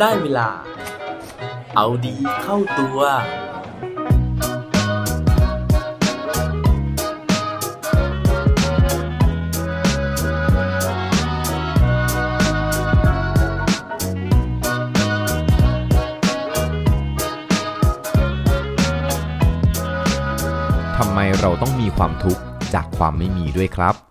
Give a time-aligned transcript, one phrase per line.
[0.00, 0.48] ได้เวลา
[1.76, 2.98] เอาดีเข้าตัว
[20.96, 22.42] ทำไมเราต้องมีความทุกข์
[22.74, 24.09] จากความไม่มีด้วยครับ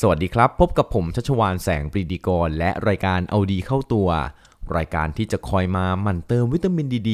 [0.00, 4.08] สวัสดีครับ พบกับผมชัชวานแสงปรีดีกร และรายการเอาดีเข้าตัว
[4.76, 7.12] รายการที่จะคอยมาหมั่นเติมวิตามินดีด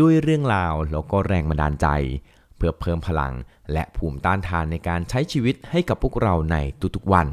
[0.00, 1.86] ด้วยเรื่องราวแล้วก็แรงบันดาลใจ
[2.56, 3.34] เพื่อเพิ่มพลัง
[3.72, 6.56] และภูมิต้านทานในการใช้ชีวิตให้กับพวกเราใน
[6.96, 7.28] ทุกๆวัน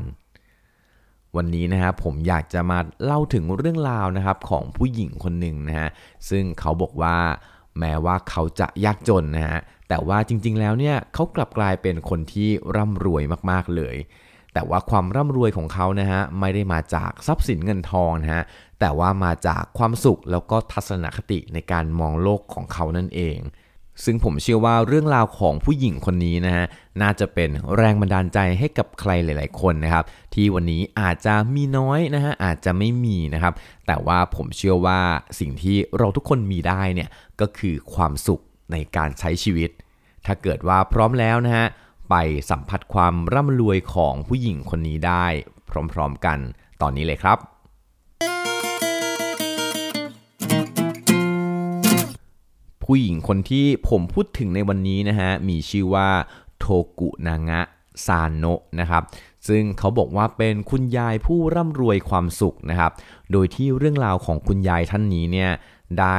[1.36, 5.90] วันนี้นะครับผมอยากจะมาเล่าถึงเรื่องราวนะครับของผู้หญิงคนหนึ่งนะฮะ
[6.30, 7.18] ซึ่งเขาบอกว่า
[7.80, 13.98] แม้ว่าเขาจะยากจนนะฮะแต่ว่าจริงๆแล้วเนี่ยเขากลับกลายเป็นคนที่ร่ำรวยมากๆเลย
[14.55, 18.43] แต่ว่าความร่ำรวยของเขานะฮะไม่ได้มาจากทรัพย์สินเงินทองนะฮะ
[18.80, 23.40] แต่ว่ามาจากความสุขแล้วก็ทัศนคติในการมองโลกของเขานั่นเอง
[24.04, 26.65] ซึ่งผมเชื่อว่าเรื่องราวของผู้หญิงคนนี้นะฮะ
[27.02, 33.54] น่าจะเป็นแรงบันดาลใจให้กับใครหลาย ๆ คนนะครับที่วันนี้อาจจะมีน้อยนะฮะอาจจะไม่มีนะครับ
[33.87, 34.99] แต่ว่าผมเชื่อว่า
[35.40, 37.10] สิ่งที่เราทุกคนมีได้เนี่ย
[37.41, 39.70] ก็คือความสุขในการใช้ชีวิต
[40.26, 41.68] ถ้าเกิดว่าพร้อมแล้วนะฮะ
[42.10, 42.16] ไป
[42.50, 45.26] สัมผัสความร่ำรวยของผู้หญิงคนนี้ได้
[45.94, 46.40] พร้อมๆกัน
[46.82, 47.38] ตอนนี้เลยครับ
[52.84, 56.10] ผู้หญิงคนที่ผมพูดถึงในวันนี้นะฮะมีชื่อว่า
[56.60, 56.66] โท
[57.00, 57.62] กุนางะ
[58.06, 59.04] ซานโนะนะครับ
[59.48, 62.92] ซึ่งเขาบอกว่าเป็นคุณยายผู้ร่ำรวยความสุขนะครับ
[63.32, 65.52] โดยที่เรื่องราวของคุณยายท่านนี้เนี่ย
[66.00, 66.18] ได้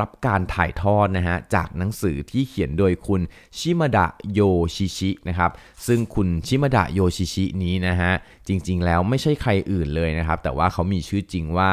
[0.00, 3.20] รับการถ่ายทอดนะฮะจากหนังสือที่เขียนโดยคุณ
[3.58, 4.40] ชิมาดะโย
[4.74, 5.50] ชิชินะครับ
[5.86, 8.12] ซึ่งคุณชิมาดะโยชิชินี้นะฮะ
[8.46, 11.70] จริงๆแล้วไม่ใช่ใครอื่นเลยนะครับ แต่ว่าเขามีชื่อจริงว่า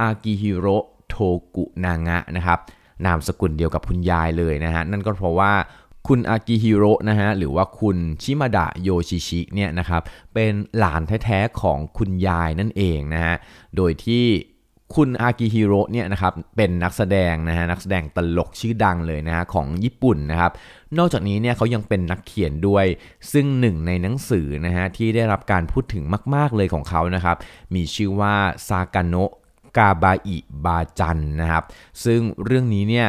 [0.00, 0.66] อากิฮิโร
[1.08, 1.14] โท
[1.54, 2.58] กุนางะนะครับ
[3.06, 5.52] นามสกุลเดียวกับคุณยายเลยนะฮะนั่นก็เพราะว่า
[6.08, 10.02] คุณอากิฮิโร่นะฮะหรือว่าคุณชิมาดะโยชิชิเนี่ยนะครับ
[10.34, 13.34] เป็นหลานแท้ๆของคุณยายนั่นเองนะฮะ
[13.76, 14.24] โดยที่
[14.94, 20.52] คุณอากิฮิโร่เนี่ยนะครับเป็นนักแสดงนะฮะนักแสดงตลกชื่อดังเลยนะฮะของญี่ปุ่นนะครับ
[20.98, 22.84] นอกจากนี้เนี่ยเขายังเป็นนักเขียนด้วย
[23.32, 26.04] ซึ่งหนึ่งในหนังสือนะฮะที่ได้รับการพูดถึง
[26.34, 27.36] มาก ๆเลยของเขานะครับ
[27.74, 28.34] มีชื่อว่า
[28.68, 29.32] ซากาโนะ
[29.76, 31.64] กาบาอิบาจันนะครับ
[32.04, 33.08] ซึ่งเรื่องนี้เนี่ย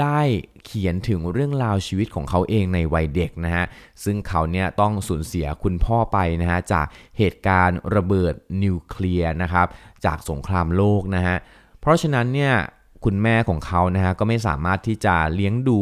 [0.00, 0.20] ได้
[0.64, 3.64] เขียนถึงเรื่องราวชีวิตของเขาเองในวัยเด็กนะฮะ
[4.04, 6.86] ซึ่งเขาเนี่ยต้องสูญเสียคุณพ่อไปนะฮะ จาก
[7.18, 9.66] เหตุการณ์ระเบิดนิวเคลียร์นะครับ
[10.04, 11.36] จากสงครามโลกนะฮะ
[11.80, 12.54] เพราะฉะนั้นเนี่ย
[13.04, 15.78] คุณแม่ของเขานะฮะก็ไม่สามารถที่จะเลี้ยงดู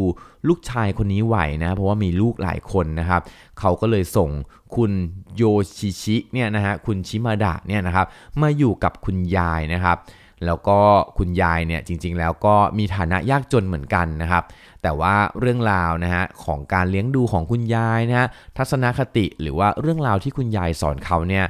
[0.48, 3.22] ลูกชายคนนี้ไหวนะเพราะว่ามีลูกหลายคนนะครับ
[3.60, 4.30] เขาก็เลยส่ง
[4.76, 4.92] คุณ
[5.36, 5.42] โย
[5.78, 8.06] ชิชิเนี่ยนะฮะคุณชิมาดะเนี่ยนะครับ
[8.42, 9.96] มาอยู่กับคุณยายนะครับ
[10.46, 10.78] แล้วก็
[11.18, 14.44] คุณยายเนี่ยจริงๆ แล้วก็มีฐานะยากจนเหมือนกันนะครับ
[14.82, 21.44] แต่ว่าเรื่องราวนะฮะของการเลี้ยงดูของคุณยายนะฮะทัศนคติหรือว่าเรื่องราวที่คุณยายสอนเขาเนี่ย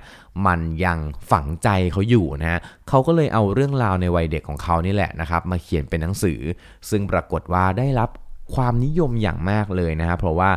[0.46, 0.98] มันยัง
[1.30, 6.40] ฝังใจเขาอยู่นะฮะเขาก็เลยเอาเรื่องราวในวัยเด็กของเขานี่แหละนะครับ มาเขียนเป็นหนังสือ
[6.90, 8.10] ซึ่งปรากฏว่าได้รับ
[8.54, 10.50] ความนิยมอย่างมากเลยนะฮะเพราะว่า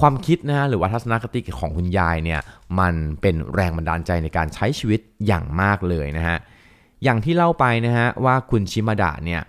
[0.00, 2.40] ความคิดนะฮะหรือว่าทัศนคติของคุณยายเนี่ย
[2.78, 6.38] มันเป็นแรงบันดาลใจในการใช้ชีวิตอย่างมากเลยนะฮะ
[7.02, 9.40] อย่างที่เล่าไปนะฮะว่าคุณชิมาดะเนี่ย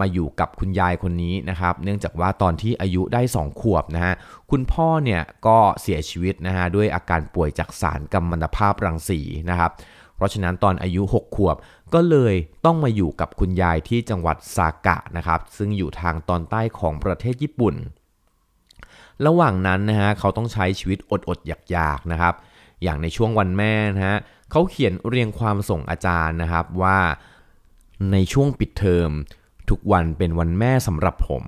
[0.00, 4.14] มาอยู่กับคุณยายคนนี้นะครับ เนื่องจากว่าตอนที่อายุได้ 2 ขวบนะฮะ
[4.50, 9.20] คุณพ่อเนี่ยก็เสียชีวิตนะฮะด้วยอาการป่วยจากสารกัมมันตภาพรังสี
[9.50, 9.70] นะครับ
[10.16, 11.56] เพราะฉะนั้นตอนอายุ 6 ขวบ
[11.94, 12.34] ก็เลย
[12.64, 17.74] ต้องมาอยู่กับคุณยายที่จังหวัดซากะนะครับ ซึ่งอยู่ทางตอนใต้ของประเทศญี่ปุ่น
[19.26, 22.34] ระหว่างนั้นนะฮะเขาต้องใช้ชีวิตอดๆอยากๆนะครับ
[22.82, 24.18] อย่างในช่วงวันแม่นะฮะ
[24.52, 26.98] เขาเขียนเรียงความส่งอาจารย์นะครับว่า
[28.12, 29.10] ในช่วงปิดเทอม
[29.68, 31.44] ทุกวันเป็นวันแม่สำหรับผม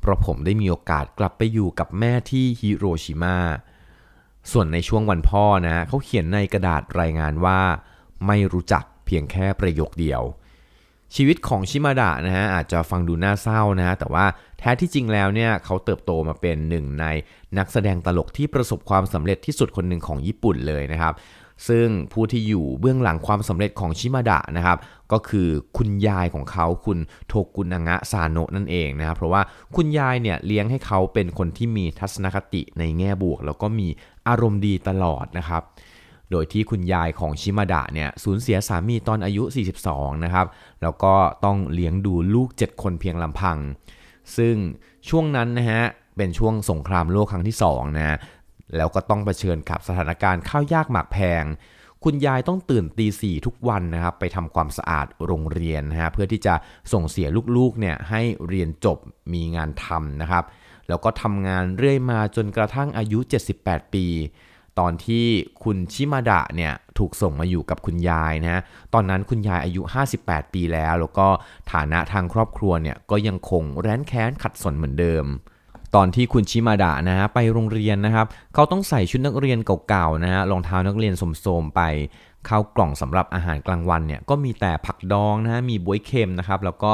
[0.00, 3.38] เพราะผมได้มีโอกาสกลับไปอยู่กับแม่ที่ฮิโรชิมา
[4.52, 7.60] ส่วนในช่วงวันพ่อนะเขาเขียนในกระดาษรายงานว่า
[8.26, 10.22] ไม่รู้จักเพียงแค่ประโยคเดียว
[11.14, 14.26] ชีวิตของชิมาดะนะฮะอาจจะฟังดูน่าเศร้านะฮะแต่ว่า
[14.58, 17.06] แท้ที่จริงแล้วเนี่ยเขาเติบโตมาเป็นหนึ่งใน
[17.58, 21.14] นักแสดงตลกที่ประสบความสำเร็จที่สุดคนหนึ่งของญี่ปุ่นเลยนะครับ
[21.68, 24.78] ซึ่งผู้ที่อยู่เบื้องหลังความสำเร็จของชิมาดะนะครับ
[25.12, 26.98] ก็คือคุณยายของเขาคุณ
[27.28, 29.42] โทกุนางะซาโนะนั่นเองนะครับ เพราะว่า
[29.76, 33.88] คุณยายเนี่ยเลี้ยงให้เขาเป็นคนที่มีทัศนคติในแง่บวก แล้วก็มี
[34.28, 35.62] อารมณ์ดีตลอดนะครับ
[36.30, 39.42] โดยที่คุณยายของชิมาดะเนี่ยสูญเสียสามีตอนอายุ
[39.84, 40.46] 42 นะครับ
[40.82, 41.14] แล้วก็
[41.44, 43.58] ต้องเลี้ยงดูลูก 7 คนเพียงลำพัง
[44.36, 44.54] ซึ่ง
[45.08, 45.82] ช่วงนั้นนะฮะ
[46.16, 48.16] เป็นช่วงสงครามโลกครั้งที่2นะฮะ
[48.76, 51.44] แล้วก็ต้องเผชิญกับสถานการณ์ข้าวยากหมากแพง
[52.04, 56.54] คุณยายต้องตื่นตีสี่ทุกวันนะครับไปทำความสะอาดโรงเรียนนะฮะเพื่อที่จะ
[56.92, 58.98] ส่งเสียลูกๆเนี่ยให้เรียนจบ
[59.32, 60.44] มีงานทำนะครับ
[60.88, 63.18] แล้วก็ทำงานเรื่อยมาจนกระทั่งอายุ
[63.56, 64.06] 78 ปี
[64.78, 65.26] ตอนที่
[65.64, 68.62] คุณชิมาดะเนี่ยถูกส่งมาอยู่กับคุณยายนะฮะ
[68.94, 69.82] ตอนนั้นคุณยายอายุ
[70.18, 71.28] 58 ปีแล้ว แล้วก็
[71.72, 75.24] ฐานะทางครอบครัวเนี่ยก็ยังคงแร้นแค้นขัดสนเหมือนเดิม
[75.94, 79.58] ตอนที่คุณชิมาดะนะฮะไปโรงเรียนนะครับ เขาต้องใส่ชุดนักเรียน
[79.88, 81.14] เก่าๆนะฮะรองเท้านักเรียน
[81.44, 81.82] สมๆไป
[82.48, 86.92] ข้าวกล่องสำหรับอาหารกลางวันเนี่ยก็มีแต่ผักดองนะฮะมีบวยเค็มนะครับ แล้วก็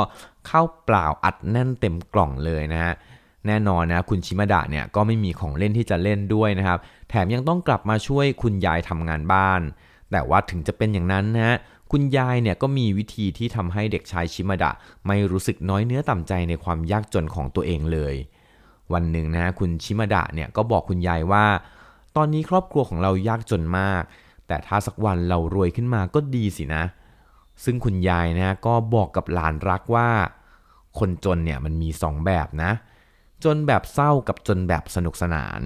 [0.49, 2.93] ข้าวเปล่าอัดแน่นเต็มกล่องเลยนะฮะ
[3.47, 6.79] แน่นอนนะคุณชิมาดะเนี่ยก็ไม่มีของเล่นที่จะเล่นด้วยนะครับ
[7.11, 9.61] แถมยังต้องกลับมาช่วยคุณยายทำงานบ้าน
[10.11, 11.57] แต่ว่าถึงจะเป็นอย่างนั้นนะฮะ
[11.91, 14.71] คุณยายเนี่ยก็มีวิธีที่ทำให้เด็กชายชิมาดะ
[15.07, 18.17] ไม่รู้สึกน้อยเนื้อต่ำใจในความยากจนของตัวเองเลย
[18.95, 21.47] วันหนึ่งนะฮะคุณชิมาดะเนี่ยก็บอกคุณยายว่า
[22.17, 24.03] ตอนนี้ครอบครัวของเรายากจนมาก
[24.47, 26.85] แต่ถ้าสักวันเรารวยขึ้นมาก็ดีสินะ
[27.65, 30.09] ซึ่งคุณยายนะก็บอกกับหลานรักว่า
[30.99, 32.73] คนจนเนี่ยมันมีสองแบบนะ
[33.45, 35.61] จนแบบเศร้ากับจนแบบสนุกสนาน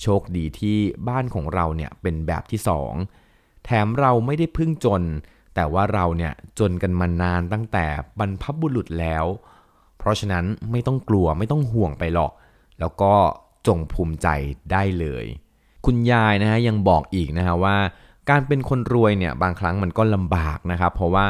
[0.00, 0.78] โชคดีที่
[1.08, 2.92] บ้านของเราเนี่ยเป็นแบบที่สอง
[3.64, 5.02] แถมเราไม่ได้พึ่งจน
[5.54, 7.86] แต่ว่าเราเนี่ยจนกันมานานตั้งแต่
[8.18, 9.24] บรรพบุรุษแล้ว
[9.98, 12.32] เพราะฉะนั้นไม่ต้องกลัวไม่ต้องห่วงไปหรอก
[12.80, 13.12] แล้วก็
[13.66, 14.28] จงภูมิใจ
[14.72, 15.24] ได้เลย
[15.84, 17.76] คุณยายนะฮะยังบอกอีกนะฮะว่า
[18.30, 21.24] การเป็นคนรวยเนี่ยบางครั้งมันก็ลำบากนะครับเพราะว่า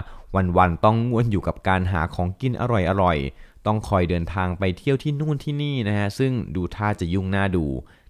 [0.58, 2.62] วันๆต้องง่วนอยู่กับการหาของกินอ
[3.02, 7.64] ร่อยๆต้องคอยเดินทางไปเที่ยวที่นู่นที่นี่นะฮะซึ่งดูท่าจะยุ่งหน่าดู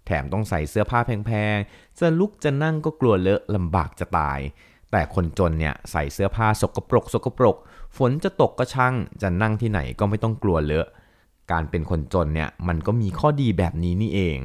[0.07, 4.41] แถมต้องใส่เสื้อผ้าแพงๆจะลุกจะนั่งก็กลัวเลอะลำบากจะตาย
[4.91, 7.57] แต่คนจนเนี่ยใส่เสื้อผ้าสกปรกสกปรก
[7.97, 10.87] ฝนจะตกก็ช่างจะนั่งที่ไหนก็ไม่ต้องกลัวเลอะ
[11.51, 14.39] การเป็นคนจนเนี่ยมันก็มีข้อดีแบบนี้นี่เอง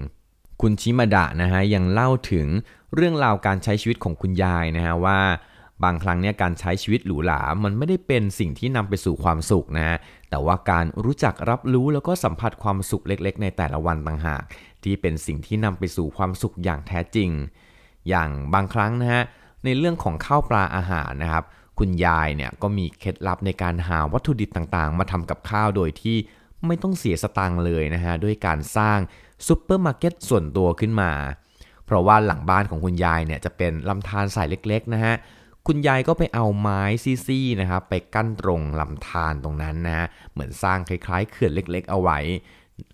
[0.61, 2.47] คุณชิมาดะนะฮะยังเล่าถึง
[2.95, 5.19] เรื่องราวการใช้ชีวิตของคุณยายนะฮะว่า
[5.83, 9.97] บางครั้งเนี่ยการใช้ชีวิตหรูหรา มันไม่ได้เป็นสิ่งที่นำไปสู่ความสุขนะฮะ
[10.29, 14.43] แต่ว่าการรู้จักรับรู้แล้วก็สัมผัสความสุขเล็ก ๆ ในแต่ละวันต่างหาก
[14.83, 17.29] ที่เป็นสิ่งที่นำไปสู่ความสุขอย่างแท้จริง
[18.09, 19.23] อย่างบางครั้งนะฮะ
[19.65, 21.43] ในเรื่องของข้าวปลาอาหารนะครับ
[21.79, 26.17] คุณยายเนี่ยก็มีเคล็ดลับในการหาวัตถุดิบต่างๆ มาทำกับข้าวโดยที่
[26.65, 28.99] ไม่ต้องเสียสตังค์เลยนะฮะด้วยการสร้าง
[29.47, 31.11] ซูเปอร์มาร์เก็ตส่วนตัวขึ้นมา
[31.85, 35.15] เพราะว่าหลังบ้านของคุณยายเนี่ยจะเป็นลำธารสายเล็กๆนะฮะ
[35.67, 36.81] คุณยายก็ไปเอาไม้
[37.25, 42.19] ซี่ๆนะครับไปกั้นตรงลำธารตรงนั้นนะฮะเหมือนสร้างคล้ายๆเขื่อนเล็ก ๆ เอาไว้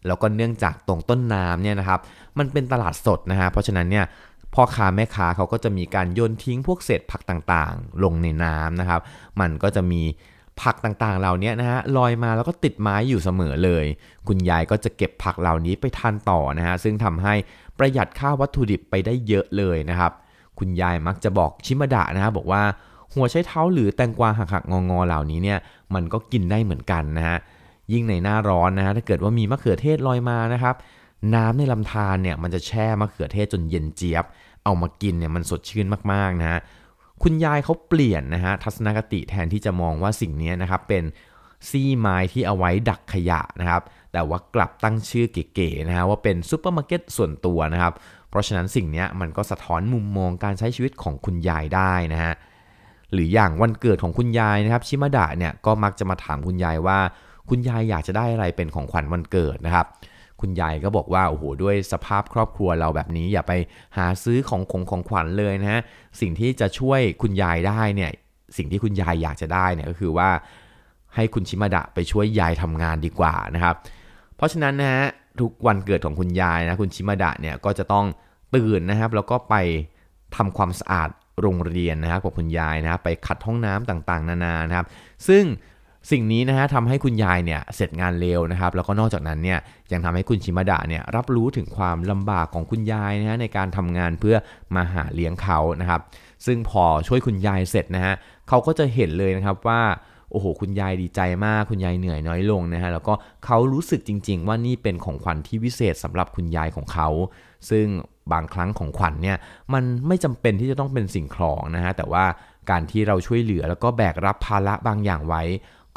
[0.07, 1.99] แล้วก็เนื่องจากตรงต้นน้ำเนี่ยนะครับ
[2.39, 4.05] มันเป็นตลาดสดนะฮะเพราะฉะนั้นเนี่ย
[4.53, 9.01] พ่อค้าแม่ค้าเขาก็จะมีการโยนทิ้งพวกเศษผักต่างๆ ลงในน้ำนะครับ
[9.41, 10.01] มันก็จะมี
[10.61, 13.85] ผักต่างๆ เหล่านี้นะฮะลอยมาแล้วก็ติดไม้อยู่เสมอเลย
[14.27, 17.33] คุณยายก็จะเก็บผักเหล่านี้ไปทานต่อนะฮะซึ่งทำให้
[17.77, 20.11] ประหยัดค่าวัตถุดิบไปได้เยอะเลยนะครับ
[20.59, 22.63] คุณยายมักจะบอกชิมาดะนะฮะบอกว่า
[23.13, 25.59] หัวใช้เท้าหรือแตงกวาหักๆงอๆเหล่านี้เนี่ย
[25.93, 27.37] มันก็กินได้เหมือนกันนะฮะ
[27.93, 30.75] ยิ่งในหน้าร้อนนะฮะถ้าเกิดว่ามีมะเขือเทศลอยมานะครับ
[31.35, 34.25] น้ำในลำธารเนี่ยมันจะแช่มะเขือเทศจนเย็นเจี๊ยบ
[34.63, 36.59] เอามากินเนี่ยมันสดชื่นมากๆนะฮะ
[37.23, 41.03] คุณยายเขาเปลี่ยนนะฮะทัศนคติแทนที่จะมองว่าสิ่งนี้นะครับเป็น
[41.69, 43.81] ซี่ไม้ที่เอาไว้ดักขยะนะครับ
[44.13, 47.93] แต่ว่ากลับตั้งชื่อเก๋ๆนะฮะว่าเป็นซูเปอร์มาร์เก็ตส่วนตัวนะครับ
[48.29, 52.33] เพราะฉะนั้นสิ่งนี้มันก็สะท้อนมุมมองการใช้ชีวิตของคุณยายได้นะฮะ
[53.13, 56.97] หรืออย่างวันเกิดของคุณยายนะครับชิมาดะเนี่ยก็มักจะมาถามคุณยายว่า
[57.49, 59.85] คุณยายอยากจะได้อะไรเป็นของขวัญวันเกิดนะครับ
[60.43, 63.53] คุณยายก็บอกว่า โอ้โห ด้วยสภาพครอบครัวเราแบบนี้อย่าไป
[63.97, 65.81] หาซื้อของของของขวัญเลยนะฮะ
[66.21, 68.11] สิ่งที่จะช่วยคุณยายได้เนี่ย
[68.57, 70.29] สิ่งที่คุณยายอยากจะได้เนี่ยก็คือว่า
[71.15, 73.75] ให้คุณชิมาดะไปช่วยยายทำงานดีกว่านะครับ
[74.35, 75.05] เพราะฉะนั้นนะฮะ
[75.41, 78.05] ทุกวันเกิดของคุณยายนะคุณชิมาดะเนี่ยก็จะต้อง
[78.55, 79.55] ตื่นนะครับ แล้วก็ไป
[80.35, 81.09] ทำความสะอาด
[81.41, 84.87] โรงเรียนนะครับกับคุณยายนะครับไปขัดห้องน้ำต่างๆ นานานะครับ
[85.27, 85.43] ซึ่ง
[86.11, 89.59] สิ่งนี้นะฮะทำให้คุณยายเนี่ยเสร็จงานเร็วนะครับ แล้วก็นอกจากนั้นเนี่ย
[89.91, 94.35] ยังทำให้คุณชิมาดะเนี่ยรับรู้ถึงความลำบากของคุณยายนะฮะในการทำงานเพื่อ
[94.75, 96.01] มาหาเลี้ยงเขานะครับ
[96.45, 98.13] ซึ่งพอช่วยคุณยายเสร็จนะฮะ
[98.47, 99.81] เขาก็จะเห็นเลยนะครับว่า
[100.31, 103.13] โอ้โห คุณยายดีใจมาก คุณยายเหนื่อยน้อยลงนะฮะ แล้วก็
[103.45, 107.07] เขารู้สึกจริง ๆ ว่านี่เป็นของขวัญที่วิเศษสำหรับคุณยายของเขา
[107.69, 107.85] ซึ่ง
[108.33, 109.37] บางครั้งของขวัญเนี่ย
[109.73, 112.25] มันไม่จำเป็นที่จะต้องเป็นสิ่งของนะฮะ แต่ว่า
[112.69, 115.43] การที่เราช่วยเหลือแล้วก็แบกรับภาระบางอย่างไว้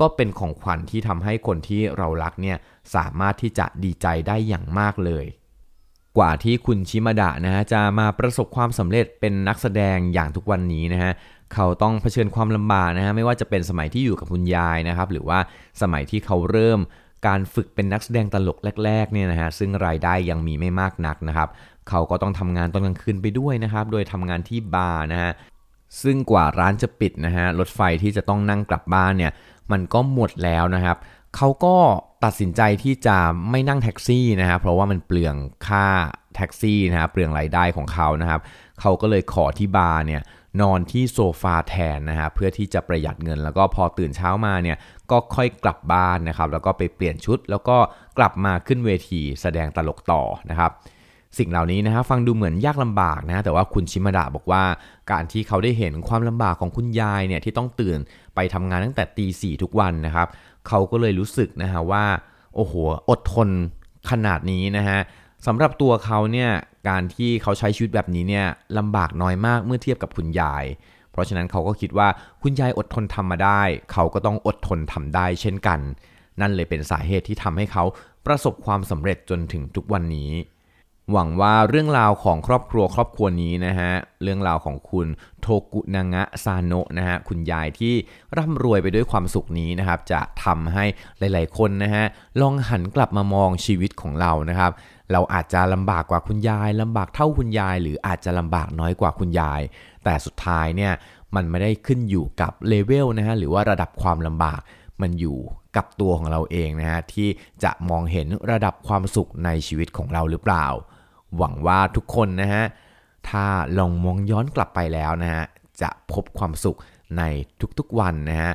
[0.01, 2.57] ก็เป็นของขวัญที่ทำให้คนที่เรารักเนี่ย
[2.95, 5.27] สามารถที่จะดีใจได้อย่างมากเลย
[6.19, 11.13] กว่าที่คุณชิมาดะนะฮะจะมาประสบความสำเร็จเป็นนักแสดงอย่างทุกวันนี้นะฮะ
[11.55, 15.39] เขาต้องเผชิญความลำบากนะฮะไม่ว่าจะเป็นสมัยที่อยู่กับคุณยายนะครับ หรือว่า
[15.83, 16.81] สมัยที่เขาเริ่ม
[17.27, 21.49] การฝึกเป็นนักแสดงตลกแรกๆเนี่ยนะฮะซึ่งรายได้ยังมีไม่มากนักนะครับ
[21.89, 25.33] เขาก็ต้องทำงานตอนกลางคืนไปด้วยนะครับ โดยทำงานที่บาร์นะฮะ
[26.03, 29.33] ซึ่งกว่าร้านจะปิดนะฮะรถไฟที่จะต้องนั่งกลับบ้านเนี่ย
[29.73, 30.97] มันก็หมดแล้วนะครับ
[31.37, 31.77] เขาก็
[32.25, 33.17] ตัดสินใจที่จะ
[33.51, 35.35] ไม่นั่งแท็กซี่นะครับเพราะว่ามันเปลือง
[35.69, 35.87] ค่า
[36.37, 38.41] แท็กซี่นะฮะเปลืองรายได้ของเขานะครับ
[38.81, 40.23] เขาก็เลยขอที่บาร์เนี่ย
[40.61, 44.77] นอนที่โซฟาแทนนะฮะเพื่อที่จะประหยัดเงิน แล้วก็พอตื่นเช้ามาเนี่ย
[45.11, 47.77] ก็ค่อยกลับบ้านนะครับแล้วก็ไปเปลี่ยนชุด แล้วก็
[48.19, 50.71] กลับมาขึ้นเวทีแสดงตลกต่อนะครับ
[51.39, 54.63] สิ่งเหล่านี้นะฮะฟังดูเหมือนยากลำบากนะแต่ว่าคุณชิมาดะบอกว่า
[55.13, 57.99] การที่เขาได้เห็นความลำบากของคุณยายเนี่ยที่ต้องตื่น
[58.35, 60.29] ไปทำงานตั้งแต่ตีสี่ทุกวันนะครับ
[60.69, 62.05] เขาก็เลยรู้สึกนะฮะว่า
[62.55, 62.75] โอ้โห
[63.11, 63.49] อดทน
[64.11, 64.99] ขนาดนี้นะฮะ
[65.47, 66.51] สำหรับตัวเขาเนี่ย
[66.89, 68.47] การที่เขาใช้ชีวิตแบบนี้เนี่ย
[68.79, 70.65] ลำบากน้อยมากเมื่อเทียบกับคุณยาย
[71.13, 72.09] เพราะฉะนั้นเขาก็คิดว่า
[72.43, 73.63] คุณยายอดทนทำมาได้
[73.93, 75.81] เขาก็ต้องอดทนทำได้เช่นกัน
[76.41, 77.85] นั่นเลยเป็นสาเหตุที่ทำให้เขา
[78.27, 80.31] ประสบความสำเร็จจนถึงทุกวันนี้
[81.13, 85.07] หวังว่าเรื่องราวของครอบครัวครอบครัวนี้นะฮะ เรื่องราวของคุณ
[85.41, 87.95] โทกุนางะซาโนะนะฮะ คุณยายที่
[88.39, 90.85] ร่ำรวยไปด้วยความสุขนี้นะครับ จะทำให้
[91.19, 92.05] หลาย ๆ คนนะฮะ
[92.41, 94.73] ลองหันกลับมามองชีวิตของเรานะครับ
[95.13, 99.61] เราอาจจะลำบากกว่าคุณยายลำบากเท่าคุณยาย หรืออาจจะลำบากน้อยกว่าคุณยาย
[100.05, 100.93] แต่สุดท้ายเนี่ย
[101.35, 104.61] มันไม่ได้ขึ้นอยู่กับเลเวลนะฮะหรือว่าระดับความลำบาก
[105.03, 105.39] มันอยู่
[105.77, 107.29] กับตัวของเราเองนะฮะที่
[107.65, 110.67] จะมองเห็นระดับความสุขในชีวิตของเราหรือเปล่า
[111.39, 112.65] หวังว่าทุกคนนะฮะ
[113.29, 113.45] ถ้า
[113.79, 115.45] ลองมองย้อนกลับไปแล้วนะฮะ
[115.81, 116.79] จะพบความสุข
[117.19, 117.23] ใน
[117.79, 118.53] ทุกๆวันนะฮะ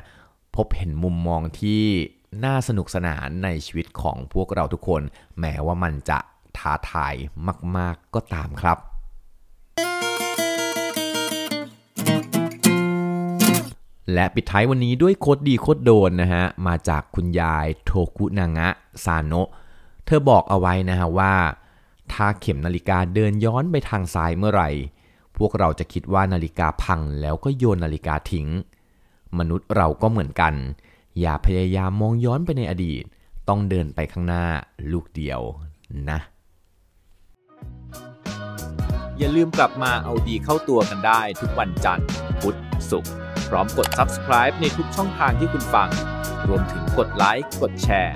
[0.56, 1.84] พบเห็นมุมมองที่
[2.46, 5.02] น่าสนุกสนานในชีวิตของพวกเราทุกคน
[5.40, 6.20] แม้ว่ามันจะ
[6.58, 7.14] ท้าทาย
[7.78, 8.78] มาก ๆ ก็ตามครับ
[14.14, 18.70] และปิดท้ายวันนี้ด้วยโคตรดีโคตรโดนนะฮะ มาจากคุณยายโทกุนางะ
[19.06, 19.50] ซานโนะ
[20.06, 21.34] เธอบอกเอาไว้นะฮะว่า
[22.14, 24.70] ถ้าเข็มนาฬิกาเดินย้อนไปทางซ้ายเมื่อไหร่
[25.38, 28.48] พวกเราจะคิดว่านาฬิกาพังแล้วก็โยนนาฬิกาทิ้ง
[29.40, 30.54] มนุษย์เราก็เหมือนกัน
[31.20, 33.04] อย่าพยายามมองย้อนไปในอดีต
[33.50, 34.46] ต้องเดินไปข้างหน้า
[34.92, 35.42] ลูกเดียว
[36.10, 36.20] นะ
[39.18, 42.08] อย่าลืมกลับมาเอาดีเข้าตัวกันได้ทุกวันจันทร์
[42.42, 42.58] พุธ
[42.90, 43.12] ศุกร์
[43.50, 45.90] พร้อมกด subscribe ในทุกช่องทางที่คุณฟัง
[46.48, 48.16] รวมถึงกดไลค์ กดแชร์